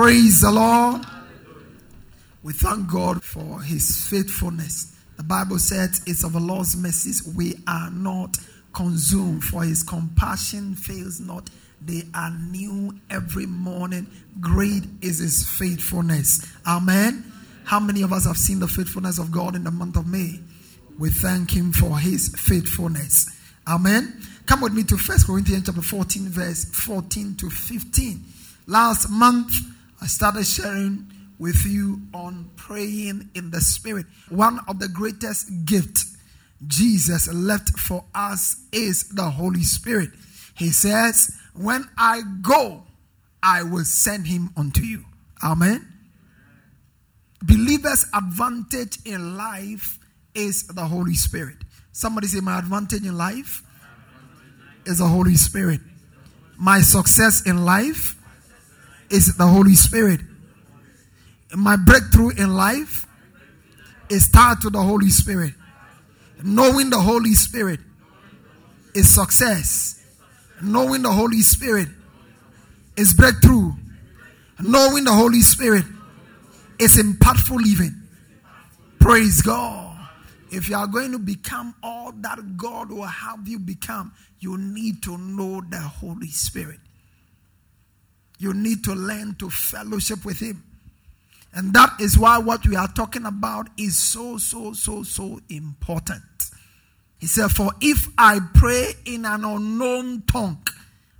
Praise 0.00 0.42
the 0.42 0.52
Lord. 0.52 1.04
We 2.44 2.52
thank 2.52 2.88
God 2.88 3.20
for 3.20 3.60
his 3.60 4.06
faithfulness. 4.06 4.96
The 5.16 5.24
Bible 5.24 5.58
says 5.58 6.02
it's 6.06 6.22
of 6.22 6.34
the 6.34 6.38
Lord's 6.38 6.76
mercies 6.76 7.34
we 7.36 7.56
are 7.66 7.90
not 7.90 8.36
consumed, 8.72 9.42
for 9.42 9.64
his 9.64 9.82
compassion 9.82 10.76
fails 10.76 11.18
not. 11.18 11.50
They 11.84 12.04
are 12.14 12.30
new 12.30 12.96
every 13.10 13.46
morning. 13.46 14.06
Great 14.40 14.84
is 15.02 15.18
his 15.18 15.44
faithfulness. 15.44 16.46
Amen. 16.64 17.24
How 17.64 17.80
many 17.80 18.02
of 18.02 18.12
us 18.12 18.24
have 18.24 18.36
seen 18.36 18.60
the 18.60 18.68
faithfulness 18.68 19.18
of 19.18 19.32
God 19.32 19.56
in 19.56 19.64
the 19.64 19.72
month 19.72 19.96
of 19.96 20.06
May? 20.06 20.38
We 20.96 21.10
thank 21.10 21.50
him 21.50 21.72
for 21.72 21.98
his 21.98 22.28
faithfulness. 22.38 23.36
Amen. 23.66 24.22
Come 24.46 24.60
with 24.60 24.74
me 24.74 24.84
to 24.84 24.96
First 24.96 25.26
Corinthians 25.26 25.66
chapter 25.66 25.82
14, 25.82 26.28
verse 26.28 26.66
14 26.66 27.34
to 27.34 27.50
15. 27.50 28.24
Last 28.68 29.10
month, 29.10 29.50
I 30.00 30.06
started 30.06 30.46
sharing 30.46 31.10
with 31.38 31.64
you 31.66 32.02
on 32.12 32.50
praying 32.56 33.30
in 33.34 33.50
the 33.50 33.60
spirit. 33.60 34.06
One 34.28 34.60
of 34.68 34.78
the 34.78 34.88
greatest 34.88 35.64
gifts 35.64 36.16
Jesus 36.66 37.32
left 37.32 37.78
for 37.78 38.04
us 38.14 38.56
is 38.72 39.08
the 39.10 39.30
Holy 39.30 39.62
Spirit. 39.62 40.10
He 40.56 40.70
says, 40.70 41.36
When 41.54 41.88
I 41.96 42.22
go, 42.42 42.84
I 43.42 43.62
will 43.62 43.84
send 43.84 44.26
him 44.26 44.50
unto 44.56 44.82
you. 44.82 45.04
Amen. 45.42 45.86
Believers' 47.40 48.06
advantage 48.12 48.98
in 49.04 49.36
life 49.36 50.00
is 50.34 50.66
the 50.66 50.84
Holy 50.84 51.14
Spirit. 51.14 51.58
Somebody 51.92 52.26
say, 52.26 52.40
My 52.40 52.58
advantage 52.58 53.04
in 53.04 53.16
life 53.16 53.62
is 54.84 54.98
the 54.98 55.06
Holy 55.06 55.36
Spirit. 55.36 55.80
My 56.56 56.80
success 56.80 57.46
in 57.46 57.64
life 57.64 58.16
is 59.10 59.36
the 59.36 59.46
Holy 59.46 59.74
Spirit. 59.74 60.20
My 61.54 61.76
breakthrough 61.76 62.30
in 62.30 62.54
life 62.54 63.06
is 64.08 64.28
tied 64.28 64.60
to 64.62 64.70
the 64.70 64.82
Holy 64.82 65.10
Spirit. 65.10 65.54
Knowing 66.42 66.90
the 66.90 67.00
Holy 67.00 67.34
Spirit 67.34 67.80
is 68.94 69.08
success. 69.08 70.02
Knowing 70.62 71.02
the 71.02 71.12
Holy 71.12 71.40
Spirit 71.40 71.88
is 72.96 73.14
breakthrough. 73.14 73.72
Knowing 74.60 75.04
the 75.04 75.12
Holy 75.12 75.40
Spirit 75.40 75.84
is 76.78 76.96
impactful 76.96 77.60
living. 77.60 77.94
Praise 78.98 79.42
God. 79.42 79.96
If 80.50 80.68
you 80.68 80.76
are 80.76 80.86
going 80.86 81.12
to 81.12 81.18
become 81.18 81.74
all 81.82 82.12
that 82.12 82.56
God 82.56 82.90
will 82.90 83.02
have 83.02 83.46
you 83.46 83.58
become, 83.58 84.12
you 84.40 84.56
need 84.56 85.02
to 85.02 85.18
know 85.18 85.60
the 85.68 85.78
Holy 85.78 86.28
Spirit. 86.28 86.80
You 88.38 88.54
need 88.54 88.84
to 88.84 88.94
learn 88.94 89.34
to 89.36 89.50
fellowship 89.50 90.24
with 90.24 90.38
Him. 90.38 90.62
And 91.54 91.72
that 91.72 92.00
is 92.00 92.18
why 92.18 92.38
what 92.38 92.66
we 92.66 92.76
are 92.76 92.88
talking 92.88 93.26
about 93.26 93.68
is 93.76 93.96
so, 93.96 94.38
so, 94.38 94.72
so, 94.72 95.02
so 95.02 95.40
important. 95.48 96.22
He 97.18 97.26
said, 97.26 97.48
For 97.48 97.72
if 97.80 98.08
I 98.16 98.38
pray 98.54 98.92
in 99.04 99.24
an 99.24 99.44
unknown 99.44 100.22
tongue, 100.22 100.66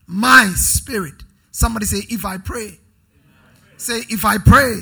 my 0.07 0.53
spirit. 0.55 1.15
Somebody 1.51 1.87
say, 1.87 2.07
If 2.09 2.25
I 2.25 2.39
pray. 2.39 2.79
Say, 3.77 4.03
If 4.09 4.25
I 4.25 4.39
pray. 4.39 4.79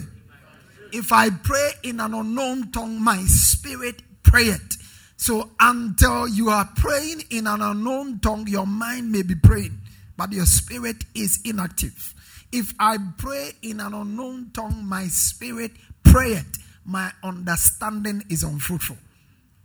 If 0.93 1.13
I 1.13 1.31
pray 1.31 1.71
in 1.83 2.01
an 2.01 2.15
unknown 2.15 2.71
tongue, 2.71 3.03
my 3.03 3.19
spirit 3.25 4.03
pray 4.23 4.45
it. 4.45 4.75
So 5.17 5.51
until 5.59 6.29
you 6.29 6.51
are 6.51 6.69
praying 6.77 7.23
in 7.31 7.47
an 7.47 7.63
unknown 7.63 8.21
tongue, 8.21 8.47
your 8.47 8.67
mind 8.67 9.11
may 9.11 9.23
be 9.23 9.35
praying, 9.35 9.79
but 10.17 10.33
your 10.33 10.47
spirit 10.47 11.05
is 11.15 11.41
inactive. 11.45 12.15
If 12.57 12.73
I 12.81 12.97
pray 13.19 13.53
in 13.61 13.81
an 13.81 13.93
unknown 13.93 14.49
tongue, 14.55 14.83
my 14.87 15.09
spirit 15.09 15.73
pray 16.03 16.33
it. 16.33 16.57
My 16.87 17.13
understanding 17.23 18.25
is 18.31 18.45
unfruitful. 18.45 18.97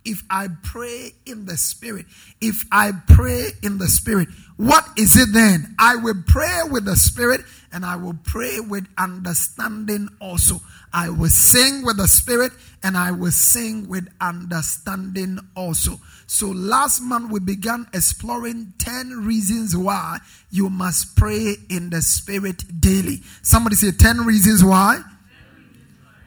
If 0.04 0.22
I 0.28 0.48
pray 0.62 1.12
in 1.26 1.46
the 1.46 1.56
spirit, 1.56 2.06
if 2.40 2.64
I 2.72 2.92
pray 3.08 3.50
in 3.62 3.78
the 3.78 3.88
spirit, 3.88 4.28
what 4.56 4.84
is 4.96 5.16
it 5.16 5.32
then? 5.32 5.74
I 5.78 5.96
will 5.96 6.22
pray 6.26 6.60
with 6.70 6.84
the 6.84 6.96
spirit 6.96 7.42
and 7.72 7.84
I 7.84 7.96
will 7.96 8.18
pray 8.24 8.60
with 8.60 8.86
understanding 8.98 10.08
also. 10.20 10.60
I 10.92 11.08
will 11.08 11.30
sing 11.30 11.84
with 11.84 11.96
the 11.96 12.08
spirit 12.08 12.52
and 12.82 12.96
I 12.96 13.12
will 13.12 13.30
sing 13.30 13.88
with 13.88 14.08
understanding 14.20 15.38
also. 15.56 16.00
So 16.26 16.48
last 16.48 17.00
month 17.00 17.30
we 17.30 17.40
began 17.40 17.86
exploring 17.94 18.74
10 18.78 19.24
reasons 19.24 19.76
why 19.76 20.18
you 20.50 20.68
must 20.68 21.16
pray 21.16 21.56
in 21.70 21.90
the 21.90 22.02
spirit 22.02 22.80
daily. 22.80 23.22
Somebody 23.42 23.76
say 23.76 23.92
10 23.92 24.26
reasons 24.26 24.62
why 24.62 25.00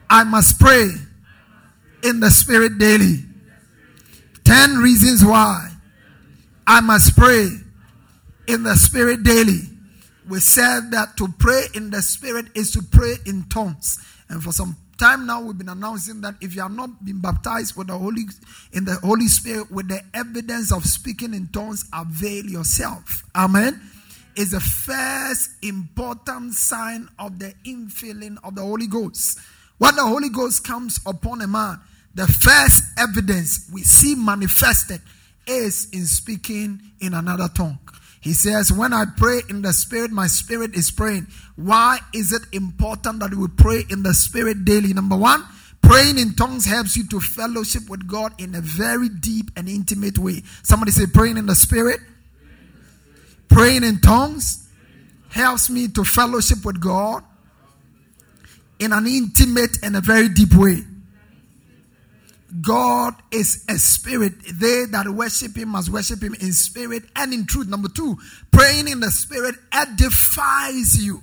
I 0.08 0.24
must 0.24 0.58
pray 0.58 0.90
in 2.02 2.20
the 2.20 2.30
spirit 2.30 2.78
daily. 2.78 3.24
10 4.46 4.76
reasons 4.76 5.24
why 5.24 5.68
I 6.68 6.80
must 6.80 7.16
pray 7.16 7.48
in 8.46 8.62
the 8.62 8.76
spirit 8.76 9.24
daily. 9.24 9.62
We 10.28 10.38
said 10.38 10.92
that 10.92 11.16
to 11.16 11.26
pray 11.36 11.64
in 11.74 11.90
the 11.90 12.00
spirit 12.00 12.46
is 12.54 12.70
to 12.72 12.82
pray 12.82 13.16
in 13.26 13.46
tongues. 13.48 13.98
And 14.28 14.40
for 14.40 14.52
some 14.52 14.76
time 14.98 15.26
now 15.26 15.40
we've 15.40 15.58
been 15.58 15.68
announcing 15.68 16.20
that 16.20 16.36
if 16.40 16.54
you 16.54 16.62
have 16.62 16.70
not 16.70 17.04
been 17.04 17.20
baptized 17.20 17.76
with 17.76 17.88
the 17.88 17.98
holy 17.98 18.22
in 18.72 18.84
the 18.84 18.94
holy 19.02 19.26
spirit 19.26 19.68
with 19.68 19.88
the 19.88 20.00
evidence 20.14 20.72
of 20.72 20.84
speaking 20.84 21.34
in 21.34 21.48
tongues 21.48 21.84
avail 21.92 22.46
yourself 22.46 23.22
amen 23.36 23.78
is 24.36 24.52
the 24.52 24.60
first 24.60 25.50
important 25.62 26.54
sign 26.54 27.10
of 27.18 27.38
the 27.38 27.52
infilling 27.66 28.38
of 28.42 28.54
the 28.54 28.62
holy 28.62 28.86
ghost 28.86 29.38
when 29.76 29.94
the 29.96 30.02
holy 30.02 30.30
ghost 30.30 30.64
comes 30.64 30.98
upon 31.04 31.42
a 31.42 31.46
man 31.46 31.78
the 32.16 32.26
first 32.26 32.82
evidence 32.98 33.70
we 33.72 33.82
see 33.82 34.14
manifested 34.14 35.00
is 35.46 35.88
in 35.92 36.06
speaking 36.06 36.80
in 37.00 37.14
another 37.14 37.48
tongue 37.48 37.78
he 38.26 38.32
says, 38.32 38.72
When 38.72 38.92
I 38.92 39.04
pray 39.16 39.42
in 39.48 39.62
the 39.62 39.72
Spirit, 39.72 40.10
my 40.10 40.26
spirit 40.26 40.74
is 40.74 40.90
praying. 40.90 41.28
Why 41.54 42.00
is 42.12 42.32
it 42.32 42.42
important 42.52 43.20
that 43.20 43.32
we 43.32 43.46
pray 43.46 43.84
in 43.88 44.02
the 44.02 44.14
Spirit 44.14 44.64
daily? 44.64 44.92
Number 44.92 45.16
one, 45.16 45.44
praying 45.80 46.18
in 46.18 46.34
tongues 46.34 46.66
helps 46.66 46.96
you 46.96 47.06
to 47.06 47.20
fellowship 47.20 47.88
with 47.88 48.08
God 48.08 48.32
in 48.40 48.56
a 48.56 48.60
very 48.60 49.08
deep 49.08 49.52
and 49.54 49.68
intimate 49.68 50.18
way. 50.18 50.42
Somebody 50.64 50.90
say, 50.90 51.06
Praying 51.06 51.36
in 51.36 51.46
the 51.46 51.54
Spirit. 51.54 52.00
Praying 53.48 53.84
in 53.84 54.00
tongues 54.00 54.68
helps 55.28 55.70
me 55.70 55.86
to 55.86 56.02
fellowship 56.02 56.64
with 56.64 56.80
God 56.80 57.22
in 58.80 58.92
an 58.92 59.06
intimate 59.06 59.78
and 59.84 59.96
a 59.96 60.00
very 60.00 60.28
deep 60.28 60.52
way. 60.56 60.82
God 62.60 63.14
is 63.30 63.64
a 63.68 63.78
spirit. 63.78 64.32
They 64.52 64.84
that 64.86 65.08
worship 65.08 65.56
him 65.56 65.70
must 65.70 65.90
worship 65.90 66.22
him 66.22 66.34
in 66.34 66.52
spirit 66.52 67.04
and 67.14 67.32
in 67.32 67.46
truth. 67.46 67.68
Number 67.68 67.88
two, 67.88 68.16
praying 68.50 68.88
in 68.88 69.00
the 69.00 69.10
spirit 69.10 69.56
edifies 69.72 71.02
you. 71.04 71.22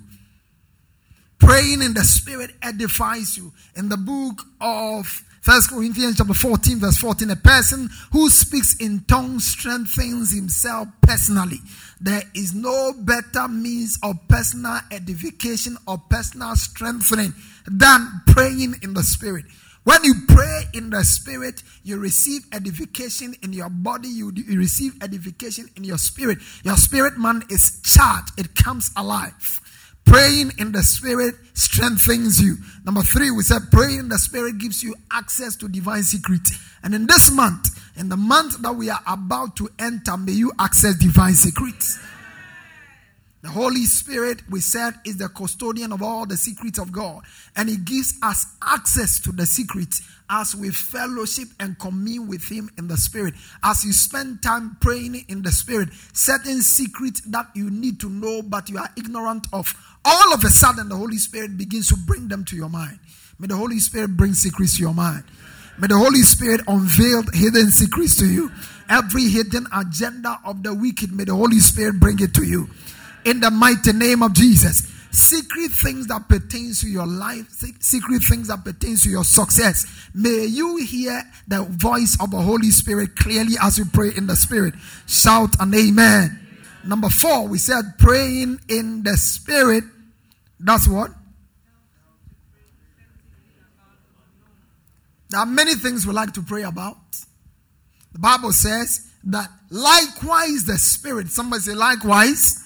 Praying 1.40 1.82
in 1.82 1.94
the 1.94 2.04
spirit 2.04 2.52
edifies 2.62 3.38
you. 3.38 3.52
In 3.76 3.90
the 3.90 3.98
book 3.98 4.44
of 4.62 5.08
First 5.42 5.72
Corinthians 5.72 6.18
chapter 6.18 6.34
14, 6.34 6.80
verse 6.80 6.98
14. 6.98 7.30
A 7.32 7.36
person 7.36 7.90
who 8.14 8.30
speaks 8.30 8.76
in 8.78 9.02
tongues 9.10 9.46
strengthens 9.46 10.34
himself 10.34 10.88
personally. 11.02 11.60
There 12.00 12.24
is 12.34 12.54
no 12.54 12.94
better 12.98 13.50
means 13.50 14.00
of 14.04 14.26
personal 14.30 14.80
edification 14.90 15.78
or 15.86 15.98
personal 16.10 16.56
strengthening 16.56 17.34
than 17.68 18.22
praying 18.28 18.76
in 18.84 18.94
the 18.94 19.04
spirit. 19.04 19.44
When 19.84 20.04
you 20.04 20.14
pray 20.28 20.64
in 20.74 20.90
the 20.90 21.04
spirit, 21.04 21.62
you 21.84 21.98
receive 22.00 22.46
edification 22.54 23.36
in 23.44 23.52
your 23.52 23.70
body, 23.70 24.08
you, 24.08 24.32
you 24.34 24.58
receive 24.58 24.94
edification 25.04 25.70
in 25.76 25.84
your 25.84 25.98
spirit. 25.98 26.38
Your 26.64 26.78
spirit 26.78 27.18
man 27.18 27.44
is 27.50 27.82
charged, 27.84 28.32
it 28.38 28.56
comes 28.56 28.92
alive. 28.96 29.60
Praying 30.06 30.52
in 30.60 30.72
the 30.74 30.84
Spirit 30.84 31.36
strengthens 31.54 32.42
you. 32.42 32.58
Number 32.86 33.02
three, 33.02 33.32
we 33.32 33.42
said 33.42 33.62
praying 33.72 34.00
in 34.00 34.10
the 34.10 34.18
Spirit 34.18 34.58
gives 34.58 34.84
you 34.84 34.96
access 35.12 35.56
to 35.58 35.70
divine 35.70 36.04
secrets. 36.04 36.52
And 36.84 36.94
in 36.94 37.08
this 37.08 37.32
month, 37.32 37.68
in 37.96 38.10
the 38.10 38.18
month 38.18 38.62
that 38.62 38.74
we 38.74 38.90
are 38.90 39.02
about 39.08 39.56
to 39.58 39.70
enter, 39.80 40.18
may 40.18 40.34
you 40.34 40.52
access 40.60 40.96
divine 40.96 41.36
secrets. 41.36 41.98
The 43.44 43.50
Holy 43.50 43.84
Spirit, 43.84 44.42
we 44.50 44.62
said, 44.62 44.94
is 45.04 45.18
the 45.18 45.28
custodian 45.28 45.92
of 45.92 46.02
all 46.02 46.26
the 46.26 46.38
secrets 46.38 46.80
of 46.80 46.94
God. 46.94 47.24
And 47.58 47.68
He 47.68 47.76
gives 47.76 48.18
us 48.24 48.46
access 48.62 49.20
to 49.20 49.34
the 49.34 49.46
secrets 49.46 50.02
as 50.30 50.56
we 50.56 50.72
fellowship 50.72 51.50
and 51.60 51.78
commune 51.78 52.30
with 52.30 52.48
Him 52.48 52.70
in 52.78 52.88
the 52.88 52.96
Spirit. 52.96 53.34
As 53.62 53.84
you 53.84 53.92
spend 53.92 54.42
time 54.42 54.78
praying 54.80 55.26
in 55.28 55.42
the 55.42 55.52
Spirit, 55.52 55.90
certain 56.14 56.62
secrets 56.62 57.20
that 57.32 57.48
you 57.54 57.70
need 57.70 58.00
to 58.00 58.10
know 58.10 58.42
but 58.44 58.70
you 58.70 58.78
are 58.78 58.90
ignorant 58.96 59.46
of, 59.52 59.76
all 60.06 60.34
of 60.34 60.46
a 60.46 60.50
sudden 60.50 60.88
the 60.88 60.96
Holy 60.96 61.18
Spirit 61.18 61.58
begins 61.58 61.90
to 61.90 61.98
bring 61.98 62.30
them 62.30 62.46
to 62.46 62.56
your 62.56 62.70
mind. 62.70 62.98
May 63.40 63.48
the 63.48 63.58
Holy 63.58 63.80
Spirit 63.80 64.16
bring 64.16 64.36
secrets 64.36 64.78
to 64.78 64.84
your 64.84 64.94
mind. 64.94 65.26
May 65.78 65.88
the 65.88 65.98
Holy 65.98 66.22
Spirit 66.22 66.62
unveil 66.66 67.24
hidden 67.34 67.72
secrets 67.72 68.16
to 68.20 68.26
you. 68.26 68.54
Every 68.88 69.28
hidden 69.28 69.68
agenda 69.76 70.40
of 70.46 70.64
the 70.64 70.74
wicked, 70.74 71.12
may 71.12 71.26
the 71.26 71.36
Holy 71.36 71.60
Spirit 71.60 72.00
bring 72.00 72.22
it 72.22 72.34
to 72.36 72.44
you 72.44 72.70
in 73.26 73.40
the 73.40 73.52
mighty 73.52 73.94
name 73.94 74.24
of 74.24 74.34
Jesus. 74.34 74.90
Secret 75.12 75.70
things 75.84 76.08
that 76.08 76.28
pertains 76.28 76.82
to 76.82 76.88
your 76.88 77.06
life, 77.06 77.48
secret 77.80 78.24
things 78.24 78.48
that 78.48 78.64
pertains 78.64 79.04
to 79.04 79.10
your 79.10 79.24
success. 79.24 79.86
May 80.16 80.46
you 80.46 80.78
hear 80.78 81.24
the 81.48 81.64
voice 81.64 82.18
of 82.20 82.32
the 82.32 82.42
Holy 82.42 82.72
Spirit 82.72 83.16
clearly 83.16 83.54
as 83.62 83.78
you 83.78 83.86
pray 83.86 84.12
in 84.18 84.26
the 84.26 84.36
Spirit. 84.36 84.74
Shout 85.06 85.56
an 85.60 85.74
amen. 85.76 86.40
Number 86.84 87.10
four, 87.10 87.48
we 87.48 87.60
said 87.60 87.84
praying 88.00 88.60
in 88.68 89.04
the 89.04 89.16
Spirit. 89.16 89.84
That's 90.60 90.88
what? 90.88 91.12
There 95.30 95.40
are 95.40 95.46
many 95.46 95.76
things 95.76 96.08
we 96.08 96.14
like 96.14 96.34
to 96.34 96.42
pray 96.42 96.64
about. 96.64 96.98
The 98.14 98.20
Bible 98.20 98.52
says 98.52 99.12
that 99.26 99.50
likewise 99.70 100.66
the 100.66 100.78
Spirit, 100.78 101.28
somebody 101.28 101.62
say 101.62 101.74
likewise, 101.74 102.63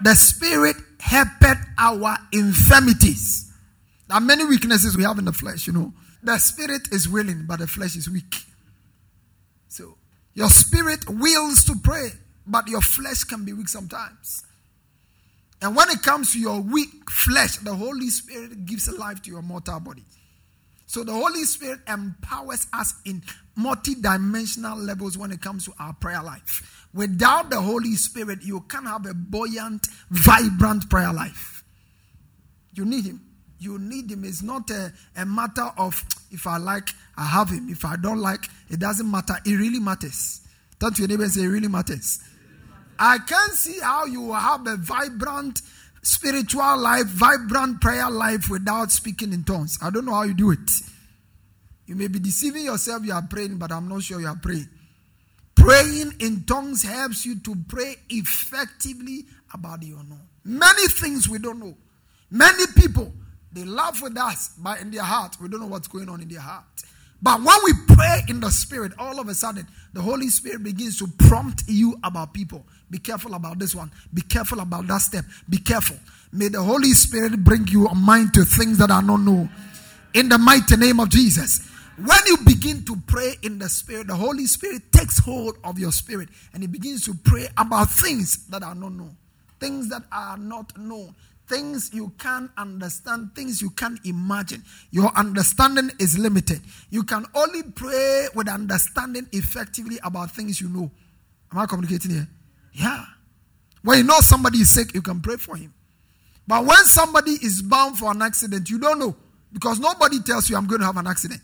the 0.00 0.14
Spirit 0.14 0.76
helped 0.98 1.44
our 1.78 2.18
infirmities. 2.32 3.52
There 4.08 4.16
are 4.16 4.20
many 4.20 4.44
weaknesses 4.44 4.96
we 4.96 5.02
have 5.04 5.18
in 5.18 5.24
the 5.24 5.32
flesh, 5.32 5.66
you 5.66 5.72
know. 5.72 5.92
The 6.22 6.38
Spirit 6.38 6.88
is 6.92 7.08
willing, 7.08 7.44
but 7.46 7.58
the 7.58 7.66
flesh 7.66 7.96
is 7.96 8.08
weak. 8.08 8.34
So, 9.68 9.96
your 10.34 10.48
spirit 10.48 11.08
wills 11.08 11.64
to 11.64 11.74
pray, 11.82 12.10
but 12.46 12.68
your 12.68 12.80
flesh 12.80 13.24
can 13.24 13.44
be 13.44 13.52
weak 13.52 13.68
sometimes. 13.68 14.44
And 15.62 15.74
when 15.74 15.88
it 15.90 16.02
comes 16.02 16.32
to 16.32 16.40
your 16.40 16.60
weak 16.60 17.10
flesh, 17.10 17.56
the 17.56 17.74
Holy 17.74 18.08
Spirit 18.08 18.66
gives 18.66 18.88
life 18.88 19.22
to 19.22 19.30
your 19.30 19.42
mortal 19.42 19.80
body. 19.80 20.04
So 20.96 21.04
the 21.04 21.12
Holy 21.12 21.44
Spirit 21.44 21.80
empowers 21.86 22.68
us 22.72 22.94
in 23.04 23.22
multi-dimensional 23.54 24.78
levels 24.78 25.18
when 25.18 25.30
it 25.30 25.42
comes 25.42 25.66
to 25.66 25.74
our 25.78 25.92
prayer 25.92 26.22
life. 26.22 26.88
Without 26.94 27.50
the 27.50 27.60
Holy 27.60 27.96
Spirit, 27.96 28.38
you 28.42 28.62
can't 28.62 28.86
have 28.86 29.04
a 29.04 29.12
buoyant, 29.12 29.88
vibrant 30.08 30.88
prayer 30.88 31.12
life. 31.12 31.64
You 32.72 32.86
need 32.86 33.04
Him. 33.04 33.20
You 33.58 33.78
need 33.78 34.10
Him. 34.10 34.24
It's 34.24 34.42
not 34.42 34.70
a, 34.70 34.90
a 35.14 35.26
matter 35.26 35.70
of 35.76 36.02
if 36.30 36.46
I 36.46 36.56
like, 36.56 36.88
I 37.18 37.26
have 37.26 37.50
Him. 37.50 37.68
If 37.68 37.84
I 37.84 37.96
don't 37.96 38.20
like, 38.20 38.46
it 38.70 38.80
doesn't 38.80 39.10
matter. 39.10 39.36
It 39.44 39.52
really 39.52 39.80
matters. 39.80 40.40
To 40.80 40.90
your 40.96 41.08
neighbor 41.08 41.28
say, 41.28 41.42
It 41.42 41.48
really 41.48 41.68
matters. 41.68 42.20
I 42.98 43.18
can't 43.18 43.52
see 43.52 43.78
how 43.80 44.06
you 44.06 44.32
have 44.32 44.66
a 44.66 44.76
vibrant 44.78 45.60
spiritual 46.06 46.78
life, 46.78 47.06
vibrant 47.06 47.80
prayer 47.80 48.08
life 48.08 48.48
without 48.48 48.92
speaking 48.92 49.32
in 49.32 49.42
tongues. 49.42 49.76
I 49.82 49.90
don't 49.90 50.04
know 50.04 50.14
how 50.14 50.22
you 50.22 50.34
do 50.34 50.52
it. 50.52 50.70
You 51.86 51.96
may 51.96 52.06
be 52.06 52.18
deceiving 52.20 52.64
yourself, 52.64 53.04
you 53.04 53.12
are 53.12 53.26
praying, 53.28 53.58
but 53.58 53.72
I'm 53.72 53.88
not 53.88 54.02
sure 54.02 54.20
you 54.20 54.26
are 54.28 54.38
praying. 54.40 54.68
Praying 55.56 56.14
in 56.20 56.44
tongues 56.44 56.82
helps 56.82 57.26
you 57.26 57.40
to 57.40 57.56
pray 57.66 57.96
effectively 58.08 59.26
about 59.52 59.80
the 59.80 59.88
unknown. 59.92 60.20
Many 60.44 60.86
things 60.88 61.28
we 61.28 61.38
don't 61.38 61.58
know. 61.58 61.74
Many 62.30 62.66
people, 62.76 63.12
they 63.52 63.64
laugh 63.64 64.00
with 64.00 64.16
us, 64.16 64.50
but 64.58 64.80
in 64.80 64.92
their 64.92 65.02
heart, 65.02 65.36
we 65.40 65.48
don't 65.48 65.60
know 65.60 65.66
what's 65.66 65.88
going 65.88 66.08
on 66.08 66.20
in 66.20 66.28
their 66.28 66.40
heart. 66.40 66.64
But 67.22 67.42
when 67.42 67.56
we 67.64 67.72
pray 67.88 68.22
in 68.28 68.40
the 68.40 68.50
Spirit, 68.50 68.92
all 68.98 69.18
of 69.18 69.28
a 69.28 69.34
sudden, 69.34 69.66
the 69.92 70.02
Holy 70.02 70.28
Spirit 70.28 70.62
begins 70.62 70.98
to 70.98 71.06
prompt 71.28 71.64
you 71.66 71.96
about 72.04 72.34
people. 72.34 72.64
Be 72.90 72.98
careful 72.98 73.34
about 73.34 73.58
this 73.58 73.74
one. 73.74 73.90
Be 74.12 74.22
careful 74.22 74.60
about 74.60 74.86
that 74.88 74.98
step. 74.98 75.24
Be 75.48 75.58
careful. 75.58 75.96
May 76.32 76.48
the 76.48 76.62
Holy 76.62 76.92
Spirit 76.92 77.42
bring 77.42 77.66
you 77.68 77.86
a 77.86 77.94
mind 77.94 78.34
to 78.34 78.44
things 78.44 78.78
that 78.78 78.90
are 78.90 79.02
not 79.02 79.20
known. 79.20 79.50
In 80.14 80.28
the 80.28 80.38
mighty 80.38 80.76
name 80.76 81.00
of 81.00 81.08
Jesus. 81.08 81.66
When 81.96 82.18
you 82.26 82.36
begin 82.44 82.84
to 82.84 82.96
pray 83.06 83.36
in 83.42 83.58
the 83.58 83.70
Spirit, 83.70 84.08
the 84.08 84.14
Holy 84.14 84.44
Spirit 84.44 84.92
takes 84.92 85.18
hold 85.18 85.56
of 85.64 85.78
your 85.78 85.92
spirit 85.92 86.28
and 86.52 86.62
He 86.62 86.66
begins 86.66 87.06
to 87.06 87.14
pray 87.14 87.48
about 87.56 87.90
things 87.90 88.46
that 88.48 88.62
are 88.62 88.74
not 88.74 88.92
known, 88.92 89.16
things 89.58 89.88
that 89.88 90.02
are 90.12 90.36
not 90.36 90.76
known, 90.76 91.14
things 91.48 91.90
you 91.92 92.12
can't 92.18 92.50
understand, 92.56 93.34
things 93.34 93.62
you 93.62 93.70
can't 93.70 93.98
imagine. 94.04 94.62
Your 94.90 95.10
understanding 95.16 95.90
is 95.98 96.18
limited. 96.18 96.60
You 96.90 97.04
can 97.04 97.24
only 97.34 97.62
pray 97.62 98.26
with 98.34 98.48
understanding 98.48 99.28
effectively 99.32 99.98
about 100.02 100.32
things 100.32 100.60
you 100.60 100.68
know. 100.68 100.90
Am 101.52 101.58
I 101.58 101.66
communicating 101.66 102.10
here? 102.10 102.28
Yeah. 102.72 103.04
When 103.82 103.98
you 103.98 104.04
know 104.04 104.20
somebody 104.20 104.58
is 104.58 104.70
sick, 104.70 104.94
you 104.94 105.02
can 105.02 105.20
pray 105.20 105.36
for 105.36 105.56
him. 105.56 105.72
But 106.48 106.64
when 106.64 106.84
somebody 106.84 107.32
is 107.32 107.62
bound 107.62 107.98
for 107.98 108.10
an 108.10 108.22
accident, 108.22 108.68
you 108.70 108.78
don't 108.78 108.98
know 108.98 109.16
because 109.52 109.78
nobody 109.78 110.20
tells 110.22 110.50
you 110.50 110.56
I'm 110.56 110.66
going 110.66 110.80
to 110.80 110.86
have 110.86 110.96
an 110.96 111.06
accident. 111.06 111.40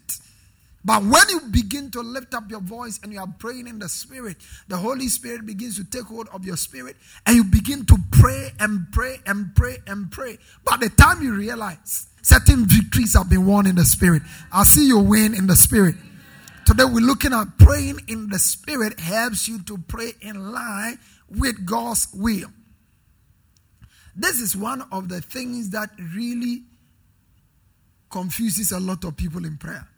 But 0.85 1.05
when 1.05 1.29
you 1.29 1.41
begin 1.51 1.91
to 1.93 2.01
lift 2.01 2.35
up 2.35 2.51
your 2.51 2.61
voice 2.61 2.99
and 3.03 3.13
you 3.13 3.21
are 3.21 3.33
praying 3.39 3.69
in 3.69 3.79
the 3.79 3.89
Spirit, 3.89 4.37
the 4.67 4.77
Holy 4.77 5.07
Spirit 5.09 5.47
begins 5.47 5.77
to 5.77 5.85
take 5.85 6.07
hold 6.07 6.29
of 6.33 6.45
your 6.45 6.57
spirit 6.57 6.97
and 7.25 7.37
you 7.37 7.45
begin 7.45 7.87
to 7.87 7.97
pray 8.11 8.51
and 8.59 8.87
pray 8.91 9.19
and 9.27 9.55
pray 9.55 9.79
and 9.87 10.11
pray. 10.11 10.39
By 10.65 10.77
the 10.79 10.89
time 10.89 11.23
you 11.23 11.35
realize 11.35 12.09
certain 12.23 12.67
victories 12.67 13.15
have 13.15 13.31
been 13.31 13.47
won 13.47 13.67
in 13.67 13.77
the 13.77 13.85
Spirit, 13.85 14.23
I 14.53 14.65
see 14.65 14.87
you 14.87 14.99
win 14.99 15.35
in 15.35 15.47
the 15.47 15.55
Spirit. 15.55 15.95
Today 16.67 16.85
we're 16.85 17.01
looking 17.01 17.33
at 17.33 17.59
praying 17.59 18.01
in 18.09 18.29
the 18.29 18.41
Spirit 18.41 18.99
helps 18.99 19.47
you 19.47 19.63
to 19.63 19.79
pray 19.79 20.13
in 20.21 20.53
line 20.53 20.99
with 21.29 21.65
God's 21.65 22.09
will. 22.13 22.49
This 24.17 24.41
is 24.41 24.57
one 24.57 24.83
of 24.91 25.09
the 25.09 25.21
things 25.21 25.71
that 25.71 25.91
really 26.17 26.65
confuses 28.11 28.73
a 28.73 28.81
lot 28.81 29.05
of 29.05 29.17
people 29.17 29.45
in 29.47 29.57
prayer 29.57 29.89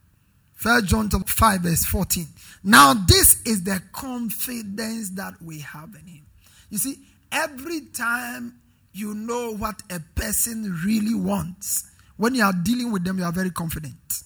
First 0.55 0.87
John 0.87 1.11
5, 1.11 1.61
verse 1.61 1.85
14. 1.85 2.27
Now, 2.63 2.95
this 2.95 3.43
is 3.43 3.65
the 3.65 3.83
confidence 3.93 5.11
that 5.11 5.35
we 5.43 5.61
have 5.61 5.95
in 6.01 6.07
him. 6.07 6.27
You 6.71 6.79
see, 6.79 6.99
every 7.31 7.83
time 7.83 8.55
you 8.93 9.15
know 9.15 9.55
what 9.55 9.83
a 9.91 10.01
person 10.15 10.81
really 10.85 11.15
wants, 11.15 11.91
when 12.17 12.35
you 12.35 12.45
are 12.45 12.53
dealing 12.53 12.93
with 12.93 13.05
them, 13.05 13.19
you 13.19 13.25
are 13.25 13.33
very 13.33 13.51
confident. 13.51 14.23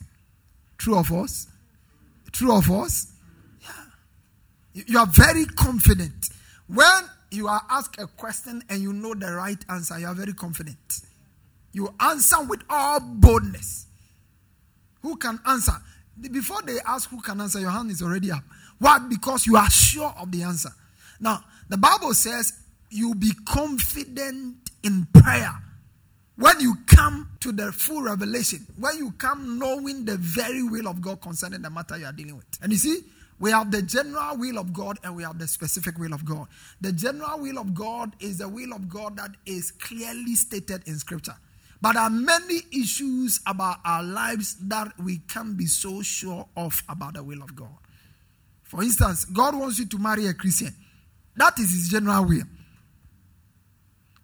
True 0.76 0.96
of 0.98 1.10
us? 1.12 1.48
True 2.30 2.56
of 2.56 2.70
us? 2.70 3.12
Yeah. 3.62 4.82
You 4.86 4.98
are 4.98 5.06
very 5.06 5.46
confident. 5.46 6.28
When 6.66 7.02
you 7.30 7.48
are 7.48 7.62
asked 7.70 7.98
a 7.98 8.06
question 8.06 8.62
and 8.68 8.80
you 8.80 8.92
know 8.92 9.14
the 9.14 9.32
right 9.32 9.62
answer, 9.68 9.98
you 9.98 10.06
are 10.06 10.14
very 10.14 10.34
confident. 10.34 11.00
You 11.72 11.92
answer 12.00 12.42
with 12.42 12.60
all 12.68 13.00
boldness. 13.00 13.86
Who 15.02 15.16
can 15.16 15.40
answer? 15.46 15.72
Before 16.20 16.62
they 16.62 16.78
ask 16.86 17.08
who 17.10 17.20
can 17.20 17.40
answer, 17.40 17.60
your 17.60 17.70
hand 17.70 17.90
is 17.90 18.02
already 18.02 18.32
up. 18.32 18.42
Why? 18.78 18.98
Because 18.98 19.46
you 19.46 19.56
are 19.56 19.70
sure 19.70 20.12
of 20.18 20.30
the 20.32 20.42
answer. 20.42 20.70
Now, 21.20 21.44
the 21.68 21.76
Bible 21.76 22.14
says 22.14 22.52
you 22.90 23.14
be 23.14 23.32
confident 23.44 24.56
in 24.82 25.06
prayer. 25.12 25.52
When 26.36 26.60
you 26.60 26.76
come 26.86 27.28
to 27.40 27.50
the 27.50 27.72
full 27.72 28.02
revelation, 28.02 28.64
when 28.78 28.96
you 28.96 29.10
come 29.12 29.58
knowing 29.58 30.04
the 30.04 30.16
very 30.16 30.62
will 30.62 30.86
of 30.86 31.00
God 31.00 31.20
concerning 31.20 31.62
the 31.62 31.70
matter 31.70 31.98
you 31.98 32.06
are 32.06 32.12
dealing 32.12 32.36
with. 32.36 32.46
And 32.62 32.70
you 32.70 32.78
see, 32.78 33.02
we 33.40 33.50
have 33.50 33.70
the 33.70 33.82
general 33.82 34.36
will 34.36 34.58
of 34.58 34.72
God 34.72 34.98
and 35.02 35.14
we 35.16 35.22
have 35.24 35.38
the 35.38 35.48
specific 35.48 35.98
will 35.98 36.12
of 36.12 36.24
God. 36.24 36.46
The 36.80 36.92
general 36.92 37.40
will 37.40 37.58
of 37.58 37.74
God 37.74 38.12
is 38.20 38.38
the 38.38 38.48
will 38.48 38.72
of 38.72 38.88
God 38.88 39.16
that 39.16 39.30
is 39.46 39.72
clearly 39.72 40.34
stated 40.34 40.82
in 40.86 40.98
Scripture. 40.98 41.34
But 41.80 41.92
there 41.92 42.02
are 42.02 42.10
many 42.10 42.62
issues 42.72 43.40
about 43.46 43.78
our 43.84 44.02
lives 44.02 44.56
that 44.68 44.92
we 44.98 45.18
can't 45.18 45.56
be 45.56 45.66
so 45.66 46.02
sure 46.02 46.46
of 46.56 46.82
about 46.88 47.14
the 47.14 47.22
will 47.22 47.42
of 47.42 47.54
God. 47.54 47.76
For 48.64 48.82
instance, 48.82 49.24
God 49.24 49.54
wants 49.54 49.78
you 49.78 49.86
to 49.86 49.98
marry 49.98 50.26
a 50.26 50.34
Christian. 50.34 50.74
That 51.36 51.58
is 51.58 51.70
his 51.70 51.88
general 51.88 52.24
will. 52.26 52.42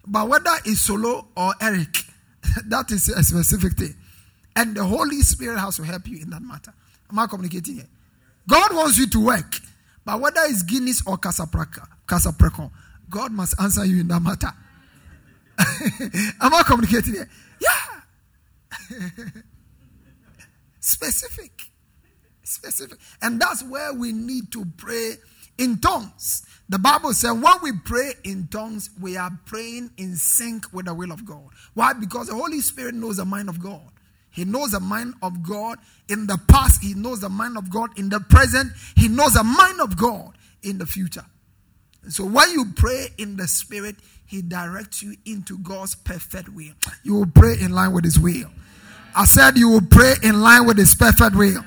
But 0.06 0.28
whether 0.28 0.50
it's 0.64 0.80
Solo 0.80 1.28
or 1.36 1.54
Eric, 1.60 1.96
that 2.66 2.90
is 2.90 3.08
a 3.08 3.22
specific 3.22 3.74
thing. 3.74 3.94
And 4.56 4.76
the 4.76 4.84
Holy 4.84 5.20
Spirit 5.20 5.58
has 5.58 5.76
to 5.76 5.82
help 5.84 6.06
you 6.08 6.20
in 6.22 6.30
that 6.30 6.42
matter. 6.42 6.74
Am 7.10 7.18
I 7.18 7.26
communicating 7.26 7.76
here? 7.76 7.88
God 8.48 8.74
wants 8.74 8.98
you 8.98 9.06
to 9.08 9.24
work. 9.24 9.54
But 10.04 10.20
whether 10.20 10.40
it's 10.44 10.62
Guinness 10.62 11.02
or 11.06 11.16
Kasapreko, 11.16 12.70
God 13.08 13.32
must 13.32 13.60
answer 13.60 13.84
you 13.84 14.00
in 14.00 14.08
that 14.08 14.20
matter. 14.20 14.52
Am 16.40 16.52
I 16.52 16.62
communicating 16.66 17.14
here? 17.14 17.28
Yeah. 17.60 18.98
Specific. 20.80 21.70
Specific. 22.42 22.98
And 23.22 23.40
that's 23.40 23.62
where 23.64 23.94
we 23.94 24.12
need 24.12 24.52
to 24.52 24.66
pray 24.76 25.14
in 25.58 25.78
tongues. 25.78 26.44
The 26.68 26.78
Bible 26.78 27.12
says 27.12 27.32
when 27.32 27.54
we 27.62 27.72
pray 27.72 28.14
in 28.24 28.48
tongues, 28.48 28.90
we 29.00 29.16
are 29.16 29.30
praying 29.46 29.90
in 29.96 30.16
sync 30.16 30.72
with 30.72 30.86
the 30.86 30.94
will 30.94 31.12
of 31.12 31.24
God. 31.24 31.48
Why? 31.74 31.92
Because 31.92 32.28
the 32.28 32.34
Holy 32.34 32.60
Spirit 32.60 32.94
knows 32.94 33.16
the 33.16 33.24
mind 33.24 33.48
of 33.48 33.60
God. 33.60 33.90
He 34.30 34.44
knows 34.44 34.72
the 34.72 34.80
mind 34.80 35.14
of 35.22 35.42
God 35.42 35.78
in 36.08 36.26
the 36.26 36.38
past, 36.48 36.82
He 36.82 36.94
knows 36.94 37.20
the 37.20 37.28
mind 37.28 37.56
of 37.56 37.70
God 37.70 37.96
in 37.96 38.08
the 38.08 38.18
present, 38.18 38.72
He 38.96 39.08
knows 39.08 39.34
the 39.34 39.44
mind 39.44 39.80
of 39.80 39.96
God 39.96 40.36
in 40.62 40.78
the 40.78 40.86
future. 40.86 41.24
So 42.08 42.24
when 42.24 42.50
you 42.50 42.66
pray 42.76 43.08
in 43.18 43.36
the 43.36 43.48
Spirit, 43.48 43.96
He 44.26 44.42
directs 44.42 45.02
you 45.02 45.16
into 45.24 45.58
God's 45.58 45.94
perfect 45.94 46.48
will. 46.48 46.72
You 47.02 47.14
will 47.14 47.26
pray 47.26 47.56
in 47.60 47.72
line 47.72 47.92
with 47.92 48.04
His 48.04 48.18
will. 48.18 48.50
I 49.16 49.26
said 49.26 49.56
you 49.56 49.68
will 49.68 49.86
pray 49.88 50.14
in 50.22 50.40
line 50.40 50.66
with 50.66 50.76
His 50.76 50.94
perfect 50.94 51.36
will. 51.36 51.64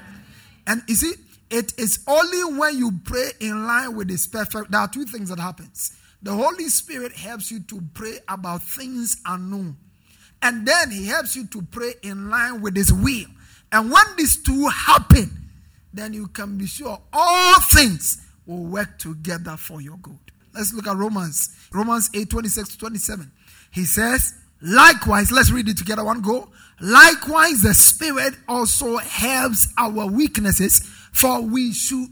And 0.66 0.84
you 0.88 0.96
see, 0.96 1.14
it 1.50 1.74
is 1.80 2.04
only 2.08 2.58
when 2.58 2.78
you 2.78 2.92
pray 3.06 3.32
in 3.40 3.66
line 3.66 3.96
with 3.96 4.10
His 4.10 4.28
perfect. 4.28 4.72
There 4.72 4.82
are 4.82 4.88
two 4.88 5.06
things 5.06 5.30
that 5.30 5.40
happens. 5.40 5.94
The 6.22 6.34
Holy 6.34 6.68
Spirit 6.68 7.14
helps 7.14 7.52
you 7.52 7.62
to 7.62 7.82
pray 7.94 8.20
about 8.28 8.64
things 8.64 9.18
unknown, 9.26 9.78
and 10.42 10.68
then 10.68 10.92
He 10.92 11.06
helps 11.06 11.36
you 11.36 11.46
to 11.48 11.62
pray 11.62 11.94
in 12.02 12.30
line 12.30 12.62
with 12.62 12.76
His 12.76 12.92
will. 12.92 13.26
And 13.72 13.92
when 13.92 14.04
these 14.18 14.42
two 14.42 14.68
happen, 14.68 15.32
then 15.94 16.14
you 16.14 16.28
can 16.28 16.58
be 16.58 16.66
sure 16.66 17.00
all 17.14 17.56
things 17.72 18.22
will 18.48 18.66
work 18.66 18.98
together 18.98 19.58
for 19.58 19.82
your 19.82 19.98
good. 19.98 20.18
Let's 20.54 20.74
look 20.74 20.88
at 20.88 20.96
Romans. 20.96 21.56
Romans 21.72 22.10
8 22.14 22.30
26 22.30 22.70
to 22.70 22.78
27. 22.80 23.32
He 23.72 23.86
says, 23.86 24.34
Likewise, 24.62 25.32
let's 25.32 25.52
read 25.52 25.70
it 25.70 25.78
together. 25.78 26.04
One 26.04 26.22
go. 26.22 26.50
Likewise, 26.82 27.62
the 27.62 27.74
Spirit 27.74 28.34
also 28.48 28.98
helps 28.98 29.72
our 29.78 30.08
weaknesses, 30.08 30.80
for 31.12 31.42
we 31.42 31.74
should 31.74 32.08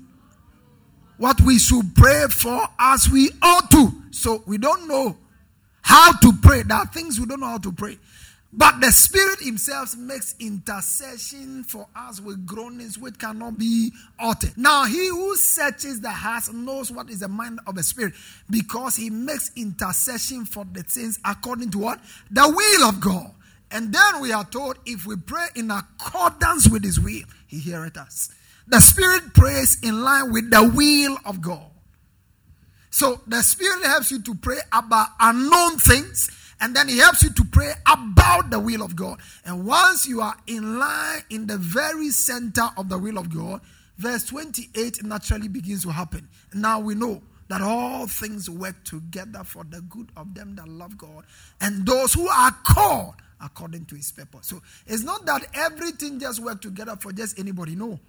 what 1.18 1.40
we 1.42 1.58
should 1.58 1.96
pray 1.96 2.26
for 2.30 2.62
as 2.78 3.10
we 3.10 3.32
ought 3.42 3.72
to. 3.72 3.90
So 4.12 4.44
we 4.46 4.58
don't 4.58 4.88
know 4.88 5.18
how 5.82 6.12
to 6.12 6.34
pray. 6.42 6.64
There 6.64 6.78
are 6.78 6.86
things 6.88 7.20
we 7.20 7.26
don't 7.26 7.40
know 7.40 7.48
how 7.48 7.58
to 7.60 7.72
pray. 7.72 7.98
But 8.58 8.80
the 8.80 8.90
Spirit 8.92 9.42
Himself 9.42 9.98
makes 9.98 10.34
intercession 10.40 11.66
for 11.66 11.88
us 11.94 12.22
with 12.22 12.46
groanings 12.46 12.98
which 12.98 13.20
cannot 13.20 13.58
be 13.58 13.92
uttered. 14.18 14.58
Now, 14.58 14.86
He 14.86 15.10
who 15.10 15.36
searches 15.36 16.00
the 16.00 16.10
heart 16.10 16.54
knows 16.54 16.90
what 16.90 17.10
is 17.10 17.20
the 17.20 17.28
mind 17.28 17.60
of 17.68 17.76
the 17.76 17.84
Spirit 17.84 18.14
because 18.50 18.96
He 18.96 19.10
makes 19.10 19.52
intercession 19.58 20.46
for 20.46 20.66
the 20.72 20.86
saints 20.88 21.20
according 21.26 21.72
to 21.72 21.80
what? 21.80 22.00
The 22.32 22.48
will 22.48 22.88
of 22.88 23.02
God. 23.02 23.32
And 23.72 23.94
then 23.94 24.22
we 24.22 24.32
are 24.32 24.46
told 24.46 24.80
if 24.86 25.06
we 25.06 25.18
pray 25.18 25.48
in 25.56 25.70
accordance 25.70 26.70
with 26.70 26.86
His 26.86 26.98
will, 26.98 27.24
He 27.48 27.60
heareth 27.60 27.98
us. 27.98 28.30
The 28.68 28.80
Spirit 28.80 29.34
prays 29.34 29.80
in 29.84 30.02
line 30.02 30.32
with 30.32 30.50
the 30.50 30.64
will 30.64 31.18
of 31.26 31.42
God. 31.42 31.72
So 32.90 33.20
the 33.28 33.42
Spirit 33.44 33.84
helps 33.84 34.12
you 34.12 34.22
to 34.22 34.36
pray 34.36 34.60
about 34.72 35.10
unknown 35.20 35.78
things 35.78 36.30
and 36.62 36.76
then 36.76 36.88
he 36.88 36.98
helps 36.98 37.24
you 37.24 37.30
to 37.32 37.44
pray 37.46 37.74
about 37.88 38.50
the 38.50 38.60
will 38.60 38.82
of 38.82 38.96
God. 38.96 39.20
And 39.46 39.66
once 39.66 40.08
you 40.08 40.22
are 40.22 40.36
in 40.48 40.80
line 40.80 41.22
in 41.30 41.48
the 41.48 41.58
very 41.58 42.10
center 42.10 42.70
of 42.78 42.90
the 42.90 42.98
will 42.98 43.18
of 43.18 43.34
God, 43.34 43.62
verse 43.98 44.24
28 44.26 45.04
naturally 45.04 45.48
begins 45.48 45.84
to 45.84 45.90
happen. 45.90 46.28
Now 46.54 46.80
we 46.80 46.96
know 46.96 47.22
that 47.48 47.62
all 47.62 48.08
things 48.08 48.50
work 48.50 48.84
together 48.84 49.44
for 49.44 49.64
the 49.70 49.82
good 49.82 50.10
of 50.18 50.34
them 50.34 50.56
that 50.56 50.68
love 50.68 50.98
God 50.98 51.26
and 51.62 51.86
those 51.86 52.14
who 52.14 52.28
are 52.28 52.52
called 52.64 53.16
according 53.42 53.86
to 53.86 53.96
his 53.96 54.12
purpose. 54.12 54.48
So 54.48 54.62
it's 54.88 55.04
not 55.04 55.26
that 55.26 55.46
everything 55.54 56.20
just 56.20 56.40
works 56.40 56.62
together 56.62 56.96
for 56.96 57.12
just 57.12 57.38
anybody. 57.38 57.76
No. 57.76 58.00